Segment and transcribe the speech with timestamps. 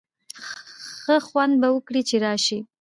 [1.01, 2.59] ښه خوند به وکړي چي راسی.